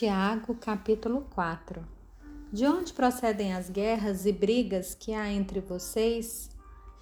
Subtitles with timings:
[0.00, 1.86] Tiago, capítulo 4
[2.50, 6.48] De onde procedem as guerras e brigas que há entre vocês?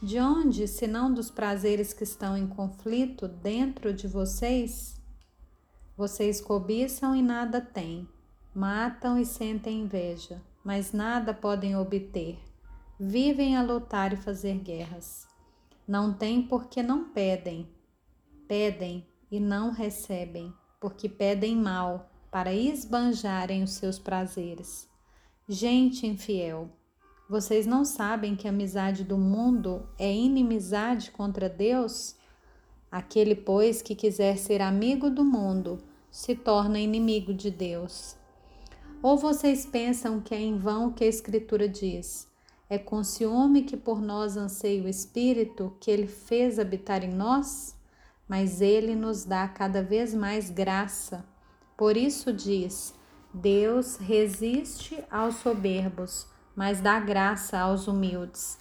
[0.02, 5.00] De onde, senão dos prazeres que estão em conflito dentro de vocês?
[5.96, 8.08] Vocês cobiçam e nada têm,
[8.52, 12.36] matam e sentem inveja, mas nada podem obter.
[12.98, 15.28] Vivem a lutar e fazer guerras.
[15.86, 17.72] Não têm porque não pedem.
[18.48, 24.88] Pedem e não recebem, porque pedem mal para esbanjarem os seus prazeres.
[25.48, 26.68] Gente infiel,
[27.28, 32.16] vocês não sabem que a amizade do mundo é inimizade contra Deus?
[32.90, 35.78] Aquele, pois, que quiser ser amigo do mundo,
[36.10, 38.16] se torna inimigo de Deus.
[39.02, 42.26] Ou vocês pensam que é em vão o que a Escritura diz?
[42.70, 47.76] É com ciúme que por nós anseia o Espírito que ele fez habitar em nós?
[48.26, 51.24] Mas ele nos dá cada vez mais graça.
[51.78, 52.92] Por isso diz:
[53.32, 58.58] Deus resiste aos soberbos, mas dá graça aos humildes.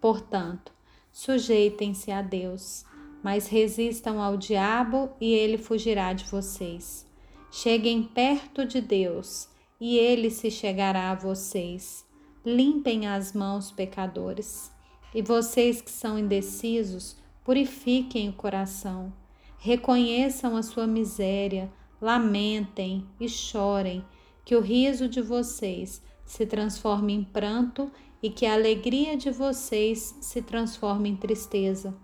[0.00, 0.72] Portanto,
[1.12, 2.86] sujeitem-se a Deus,
[3.22, 7.06] mas resistam ao diabo e ele fugirá de vocês.
[7.50, 9.46] Cheguem perto de Deus
[9.78, 12.06] e ele se chegará a vocês.
[12.46, 14.72] Limpem as mãos, pecadores.
[15.14, 19.12] E vocês que são indecisos, purifiquem o coração.
[19.58, 24.04] Reconheçam a sua miséria lamentem e chorem,
[24.44, 27.90] que o riso de vocês se transforme em pranto
[28.22, 31.94] e que a alegria de vocês se transforme em tristeza.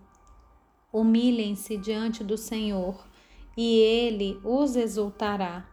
[0.92, 3.04] Humilhem-se diante do Senhor
[3.56, 5.66] e ele os exultará.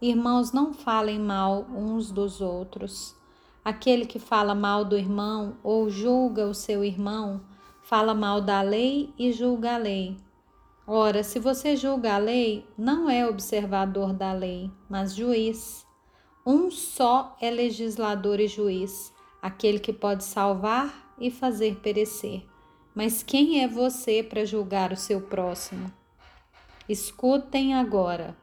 [0.00, 3.16] Irmãos, não falem mal uns dos outros.
[3.64, 7.40] Aquele que fala mal do irmão ou julga o seu irmão,
[7.82, 10.16] fala mal da lei e julga a lei.
[10.90, 15.86] Ora, se você julga a lei, não é observador da lei, mas juiz.
[16.46, 22.42] Um só é legislador e juiz, aquele que pode salvar e fazer perecer.
[22.94, 25.92] Mas quem é você para julgar o seu próximo?
[26.88, 28.34] Escutem agora,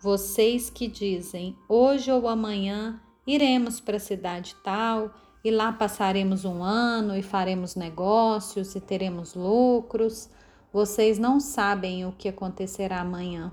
[0.00, 5.12] vocês que dizem, hoje ou amanhã iremos para a cidade tal
[5.44, 10.30] e lá passaremos um ano e faremos negócios e teremos lucros.
[10.74, 13.52] Vocês não sabem o que acontecerá amanhã.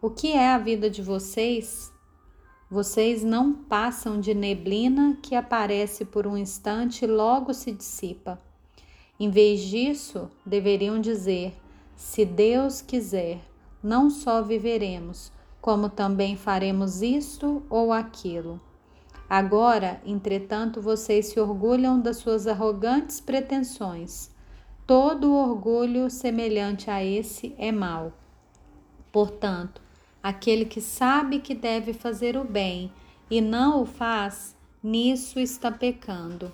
[0.00, 1.92] O que é a vida de vocês?
[2.70, 8.40] Vocês não passam de neblina que aparece por um instante e logo se dissipa.
[9.18, 11.56] Em vez disso, deveriam dizer:
[11.96, 13.40] se Deus quiser,
[13.82, 18.60] não só viveremos, como também faremos isto ou aquilo.
[19.28, 24.32] Agora, entretanto, vocês se orgulham das suas arrogantes pretensões.
[24.86, 28.12] Todo orgulho semelhante a esse é mau.
[29.10, 29.80] Portanto,
[30.22, 32.92] aquele que sabe que deve fazer o bem
[33.30, 36.52] e não o faz, nisso está pecando.